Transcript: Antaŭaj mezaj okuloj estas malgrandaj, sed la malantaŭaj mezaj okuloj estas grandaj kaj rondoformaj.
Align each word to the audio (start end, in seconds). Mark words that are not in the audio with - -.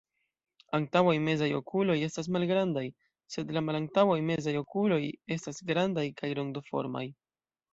Antaŭaj 0.77 1.11
mezaj 1.25 1.49
okuloj 1.57 1.97
estas 2.07 2.29
malgrandaj, 2.37 2.85
sed 3.35 3.53
la 3.59 3.65
malantaŭaj 3.67 4.19
mezaj 4.31 4.55
okuloj 4.63 5.01
estas 5.37 5.63
grandaj 5.73 6.07
kaj 6.23 6.33
rondoformaj. 6.41 7.07